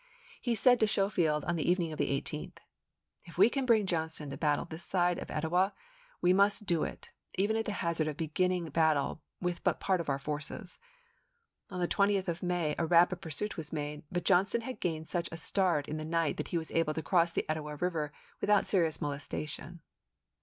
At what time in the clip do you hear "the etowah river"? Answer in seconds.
17.33-18.11